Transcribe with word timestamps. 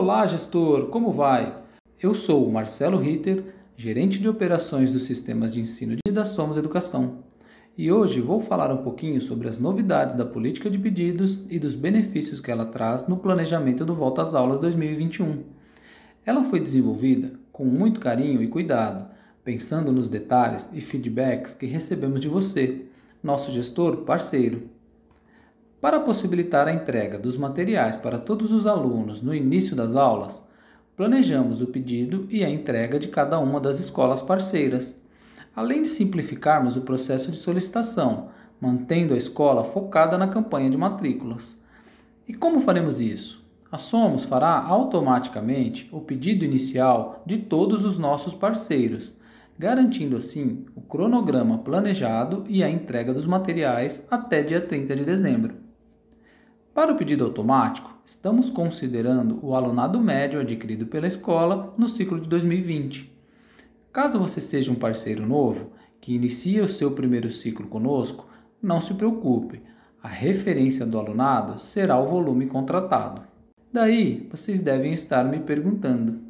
Olá, 0.00 0.24
gestor, 0.24 0.86
como 0.90 1.10
vai? 1.10 1.60
Eu 2.00 2.14
sou 2.14 2.46
o 2.46 2.52
Marcelo 2.52 2.98
Ritter, 2.98 3.46
gerente 3.76 4.20
de 4.20 4.28
operações 4.28 4.92
dos 4.92 5.02
sistemas 5.02 5.52
de 5.52 5.60
ensino 5.60 5.96
da 6.12 6.24
Somos 6.24 6.56
Educação. 6.56 7.24
E 7.76 7.90
hoje 7.90 8.20
vou 8.20 8.40
falar 8.40 8.72
um 8.72 8.84
pouquinho 8.84 9.20
sobre 9.20 9.48
as 9.48 9.58
novidades 9.58 10.14
da 10.14 10.24
política 10.24 10.70
de 10.70 10.78
pedidos 10.78 11.44
e 11.50 11.58
dos 11.58 11.74
benefícios 11.74 12.38
que 12.38 12.48
ela 12.48 12.64
traz 12.64 13.08
no 13.08 13.16
planejamento 13.16 13.84
do 13.84 13.92
Volta 13.92 14.22
às 14.22 14.34
Aulas 14.36 14.60
2021. 14.60 15.42
Ela 16.24 16.44
foi 16.44 16.60
desenvolvida 16.60 17.32
com 17.50 17.64
muito 17.64 17.98
carinho 17.98 18.40
e 18.40 18.46
cuidado, 18.46 19.04
pensando 19.42 19.90
nos 19.90 20.08
detalhes 20.08 20.70
e 20.72 20.80
feedbacks 20.80 21.54
que 21.54 21.66
recebemos 21.66 22.20
de 22.20 22.28
você, 22.28 22.84
nosso 23.20 23.50
gestor 23.50 24.04
parceiro. 24.04 24.70
Para 25.80 26.00
possibilitar 26.00 26.66
a 26.66 26.72
entrega 26.72 27.16
dos 27.16 27.36
materiais 27.36 27.96
para 27.96 28.18
todos 28.18 28.50
os 28.50 28.66
alunos 28.66 29.22
no 29.22 29.32
início 29.32 29.76
das 29.76 29.94
aulas, 29.94 30.44
planejamos 30.96 31.60
o 31.60 31.68
pedido 31.68 32.26
e 32.28 32.44
a 32.44 32.50
entrega 32.50 32.98
de 32.98 33.06
cada 33.06 33.38
uma 33.38 33.60
das 33.60 33.78
escolas 33.78 34.20
parceiras, 34.20 35.00
além 35.54 35.82
de 35.82 35.88
simplificarmos 35.88 36.76
o 36.76 36.80
processo 36.80 37.30
de 37.30 37.36
solicitação, 37.36 38.30
mantendo 38.60 39.14
a 39.14 39.16
escola 39.16 39.62
focada 39.62 40.18
na 40.18 40.26
campanha 40.26 40.68
de 40.68 40.76
matrículas. 40.76 41.56
E 42.26 42.34
como 42.34 42.58
faremos 42.58 43.00
isso? 43.00 43.46
A 43.70 43.78
Somos 43.78 44.24
fará 44.24 44.60
automaticamente 44.60 45.88
o 45.92 46.00
pedido 46.00 46.44
inicial 46.44 47.22
de 47.24 47.38
todos 47.38 47.84
os 47.84 47.96
nossos 47.96 48.34
parceiros, 48.34 49.16
garantindo 49.56 50.16
assim 50.16 50.66
o 50.74 50.80
cronograma 50.80 51.58
planejado 51.58 52.42
e 52.48 52.64
a 52.64 52.68
entrega 52.68 53.14
dos 53.14 53.26
materiais 53.26 54.04
até 54.10 54.42
dia 54.42 54.60
30 54.60 54.96
de 54.96 55.04
dezembro. 55.04 55.67
Para 56.78 56.92
o 56.92 56.96
pedido 56.96 57.24
automático, 57.24 57.90
estamos 58.04 58.50
considerando 58.50 59.40
o 59.42 59.52
alunado 59.56 59.98
médio 59.98 60.38
adquirido 60.38 60.86
pela 60.86 61.08
escola 61.08 61.74
no 61.76 61.88
ciclo 61.88 62.20
de 62.20 62.28
2020. 62.28 63.12
Caso 63.92 64.16
você 64.16 64.40
seja 64.40 64.70
um 64.70 64.76
parceiro 64.76 65.26
novo 65.26 65.72
que 66.00 66.14
inicia 66.14 66.62
o 66.62 66.68
seu 66.68 66.92
primeiro 66.92 67.32
ciclo 67.32 67.66
conosco, 67.66 68.28
não 68.62 68.80
se 68.80 68.94
preocupe, 68.94 69.60
a 70.00 70.06
referência 70.06 70.86
do 70.86 70.96
alunado 70.96 71.58
será 71.58 71.98
o 71.98 72.06
volume 72.06 72.46
contratado. 72.46 73.22
Daí, 73.72 74.28
vocês 74.30 74.62
devem 74.62 74.92
estar 74.92 75.24
me 75.24 75.40
perguntando: 75.40 76.20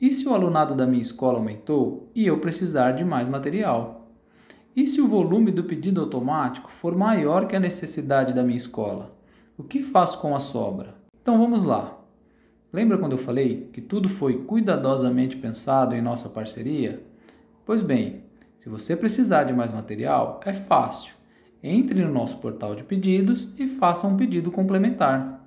e 0.00 0.12
se 0.12 0.28
o 0.28 0.32
alunado 0.32 0.72
da 0.72 0.86
minha 0.86 1.02
escola 1.02 1.38
aumentou 1.38 2.08
e 2.14 2.28
eu 2.28 2.38
precisar 2.38 2.92
de 2.92 3.04
mais 3.04 3.28
material? 3.28 4.08
E 4.76 4.86
se 4.86 5.00
o 5.00 5.08
volume 5.08 5.50
do 5.50 5.64
pedido 5.64 6.00
automático 6.00 6.70
for 6.70 6.96
maior 6.96 7.48
que 7.48 7.56
a 7.56 7.60
necessidade 7.60 8.32
da 8.32 8.44
minha 8.44 8.56
escola? 8.56 9.18
O 9.60 9.62
que 9.62 9.82
faço 9.82 10.18
com 10.20 10.34
a 10.34 10.40
sobra? 10.40 10.94
Então 11.20 11.38
vamos 11.38 11.62
lá. 11.62 11.98
Lembra 12.72 12.96
quando 12.96 13.12
eu 13.12 13.18
falei 13.18 13.68
que 13.74 13.82
tudo 13.82 14.08
foi 14.08 14.38
cuidadosamente 14.44 15.36
pensado 15.36 15.94
em 15.94 16.00
nossa 16.00 16.30
parceria? 16.30 17.04
Pois 17.66 17.82
bem, 17.82 18.24
se 18.56 18.70
você 18.70 18.96
precisar 18.96 19.44
de 19.44 19.52
mais 19.52 19.70
material, 19.70 20.40
é 20.46 20.54
fácil. 20.54 21.12
Entre 21.62 22.02
no 22.02 22.10
nosso 22.10 22.38
portal 22.38 22.74
de 22.74 22.82
pedidos 22.82 23.52
e 23.58 23.68
faça 23.68 24.06
um 24.06 24.16
pedido 24.16 24.50
complementar. 24.50 25.46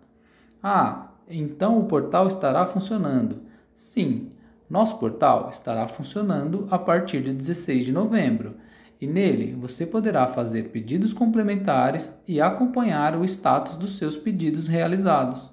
Ah, 0.61 1.08
então 1.27 1.80
o 1.80 1.86
portal 1.86 2.27
estará 2.27 2.67
funcionando. 2.67 3.42
Sim, 3.73 4.31
nosso 4.70 5.00
portal 5.00 5.50
estará 5.50 5.88
funcionando 5.88 6.67
a 6.70 6.77
partir 6.77 7.23
de 7.23 7.33
16 7.33 7.86
de 7.86 7.92
novembro 7.92 8.58
e 8.99 9.08
nele 9.08 9.53
você 9.53 9.86
poderá 9.86 10.27
fazer 10.27 10.69
pedidos 10.69 11.13
complementares 11.13 12.17
e 12.27 12.39
acompanhar 12.39 13.16
o 13.16 13.25
status 13.25 13.75
dos 13.75 13.97
seus 13.97 14.16
pedidos 14.16 14.67
realizados. 14.67 15.52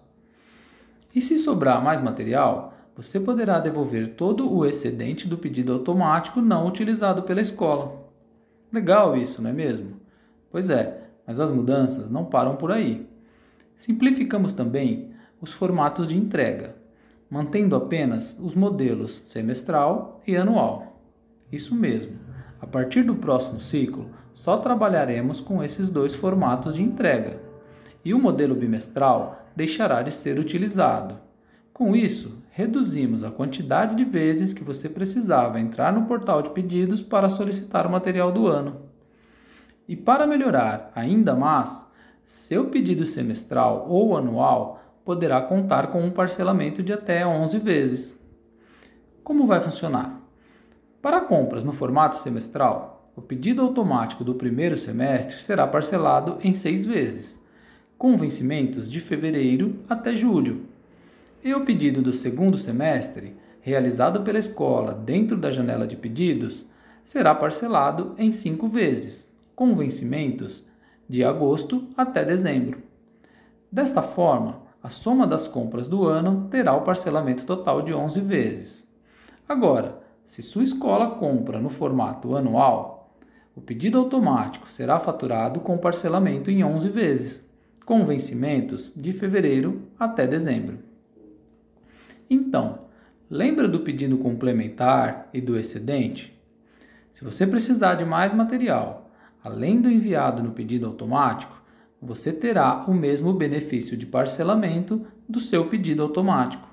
E 1.15 1.21
se 1.21 1.39
sobrar 1.39 1.83
mais 1.83 2.01
material, 2.01 2.75
você 2.95 3.19
poderá 3.19 3.59
devolver 3.59 4.15
todo 4.15 4.53
o 4.53 4.65
excedente 4.65 5.27
do 5.27 5.39
pedido 5.39 5.73
automático 5.73 6.41
não 6.41 6.67
utilizado 6.67 7.23
pela 7.23 7.41
escola. 7.41 8.09
Legal 8.73 9.17
isso, 9.17 9.43
não 9.43 9.51
é 9.51 9.53
mesmo? 9.53 9.97
Pois 10.51 10.71
é, 10.71 11.03
mas 11.27 11.41
as 11.41 11.51
mudanças 11.51 12.11
não 12.11 12.25
param 12.25 12.57
por 12.57 12.71
aí. 12.71 13.09
Simplificamos 13.77 14.53
também 14.53 15.11
os 15.41 15.53
formatos 15.53 16.09
de 16.09 16.17
entrega, 16.17 16.77
mantendo 17.31 17.75
apenas 17.75 18.39
os 18.39 18.55
modelos 18.55 19.12
semestral 19.12 20.21
e 20.27 20.37
anual. 20.37 21.01
Isso 21.51 21.75
mesmo. 21.75 22.30
A 22.60 22.66
partir 22.66 23.03
do 23.03 23.15
próximo 23.15 23.60
ciclo, 23.60 24.10
só 24.34 24.56
trabalharemos 24.59 25.41
com 25.41 25.62
esses 25.62 25.88
dois 25.88 26.15
formatos 26.15 26.75
de 26.75 26.82
entrega, 26.82 27.41
e 28.04 28.12
o 28.12 28.19
modelo 28.19 28.54
bimestral 28.54 29.47
deixará 29.56 30.03
de 30.03 30.12
ser 30.12 30.38
utilizado. 30.38 31.19
Com 31.72 31.97
isso, 31.97 32.43
reduzimos 32.50 33.25
a 33.25 33.31
quantidade 33.31 33.94
de 33.94 34.04
vezes 34.04 34.53
que 34.53 34.62
você 34.62 34.88
precisava 34.88 35.59
entrar 35.59 35.93
no 35.93 36.06
portal 36.06 36.43
de 36.43 36.50
pedidos 36.50 37.00
para 37.00 37.28
solicitar 37.28 37.87
o 37.87 37.91
material 37.91 38.31
do 38.31 38.47
ano. 38.47 38.82
E 39.88 39.97
para 39.97 40.27
melhorar 40.27 40.92
ainda 40.94 41.34
mais, 41.34 41.87
seu 42.25 42.66
pedido 42.66 43.04
semestral 43.06 43.87
ou 43.88 44.16
anual 44.16 44.81
poderá 45.04 45.41
contar 45.41 45.88
com 45.88 46.03
um 46.03 46.10
parcelamento 46.10 46.82
de 46.82 46.92
até 46.92 47.27
11 47.27 47.59
vezes. 47.59 48.21
Como 49.25 49.47
vai 49.47 49.60
funcionar? 49.60 50.20
Para 51.03 51.22
compras 51.22 51.65
no 51.65 51.72
formato 51.72 52.16
semestral, 52.16 53.11
o 53.16 53.22
pedido 53.22 53.62
automático 53.62 54.22
do 54.22 54.34
primeiro 54.34 54.77
semestre 54.77 55.41
será 55.41 55.66
parcelado 55.66 56.37
em 56.43 56.55
seis 56.55 56.84
vezes, 56.84 57.41
com 57.97 58.19
vencimentos 58.19 58.91
de 58.91 59.00
fevereiro 59.00 59.81
até 59.89 60.15
julho. 60.15 60.66
E 61.43 61.55
o 61.55 61.65
pedido 61.65 62.03
do 62.03 62.12
segundo 62.12 62.59
semestre, 62.59 63.34
realizado 63.62 64.22
pela 64.22 64.39
escola 64.39 64.93
dentro 64.93 65.39
da 65.39 65.50
janela 65.50 65.87
de 65.87 65.97
pedidos, 65.97 66.69
será 67.03 67.34
parcelado 67.34 68.15
em 68.19 68.31
cinco 68.31 68.69
vezes, 68.69 69.34
com 69.56 69.75
vencimentos 69.75 70.69
de 71.09 71.25
agosto 71.25 71.89
até 71.97 72.27
dezembro. 72.27 72.83
Desta 73.72 74.03
forma, 74.03 74.62
a 74.83 74.91
soma 74.91 75.27
das 75.27 75.49
compras 75.49 75.89
do 75.89 76.06
ano 76.06 76.47
terá 76.50 76.75
o 76.75 76.83
parcelamento 76.83 77.44
total 77.44 77.81
de 77.81 77.94
11 77.94 78.21
vezes. 78.21 78.91
Agora, 79.49 80.00
se 80.31 80.43
sua 80.43 80.63
escola 80.63 81.11
compra 81.17 81.59
no 81.59 81.69
formato 81.69 82.37
anual, 82.37 83.13
o 83.53 83.61
pedido 83.61 83.99
automático 83.99 84.71
será 84.71 85.01
faturado 85.01 85.59
com 85.59 85.77
parcelamento 85.77 86.53
em 86.53 86.63
11 86.63 86.89
vezes, 86.89 87.51
com 87.85 88.05
vencimentos 88.05 88.93
de 88.97 89.13
fevereiro 89.13 89.89
até 89.99 90.29
dezembro. 90.29 90.79
Então, 92.31 92.83
lembra 93.29 93.67
do 93.67 93.81
pedido 93.81 94.19
complementar 94.19 95.29
e 95.35 95.41
do 95.41 95.59
excedente? 95.59 96.41
Se 97.11 97.25
você 97.25 97.45
precisar 97.45 97.97
de 97.97 98.05
mais 98.05 98.33
material, 98.33 99.11
além 99.43 99.81
do 99.81 99.91
enviado 99.91 100.45
no 100.45 100.53
pedido 100.53 100.87
automático, 100.87 101.61
você 102.01 102.33
terá 102.33 102.85
o 102.87 102.95
mesmo 102.95 103.33
benefício 103.33 103.97
de 103.97 104.07
parcelamento 104.07 105.05
do 105.29 105.41
seu 105.41 105.67
pedido 105.67 106.05
automático 106.05 106.70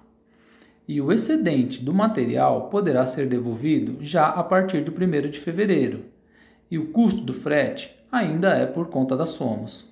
e 0.87 1.01
o 1.01 1.11
excedente 1.11 1.83
do 1.83 1.93
material 1.93 2.69
poderá 2.69 3.05
ser 3.05 3.27
devolvido 3.27 3.97
já 3.99 4.27
a 4.27 4.41
partir 4.41 4.83
do 4.83 4.91
1 4.91 5.29
de 5.29 5.39
fevereiro, 5.39 6.05
e 6.71 6.79
o 6.79 6.91
custo 6.91 7.21
do 7.21 7.33
frete 7.33 7.93
ainda 8.11 8.49
é 8.55 8.65
por 8.65 8.87
conta 8.87 9.15
das 9.17 9.29
somos. 9.29 9.91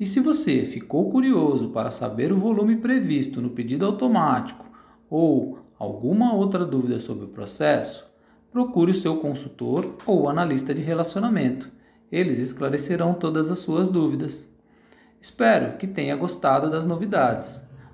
E 0.00 0.06
se 0.06 0.20
você 0.20 0.64
ficou 0.64 1.10
curioso 1.10 1.68
para 1.68 1.90
saber 1.90 2.32
o 2.32 2.38
volume 2.38 2.76
previsto 2.76 3.40
no 3.40 3.50
pedido 3.50 3.84
automático 3.86 4.64
ou 5.08 5.58
alguma 5.78 6.34
outra 6.34 6.64
dúvida 6.64 6.98
sobre 6.98 7.26
o 7.26 7.28
processo, 7.28 8.10
procure 8.50 8.90
o 8.90 8.94
seu 8.94 9.18
consultor 9.18 9.96
ou 10.06 10.28
analista 10.28 10.74
de 10.74 10.80
relacionamento. 10.80 11.70
Eles 12.10 12.38
esclarecerão 12.38 13.14
todas 13.14 13.50
as 13.50 13.60
suas 13.60 13.90
dúvidas. 13.90 14.50
Espero 15.20 15.76
que 15.76 15.86
tenha 15.86 16.16
gostado 16.16 16.70
das 16.70 16.84
novidades. 16.84 17.62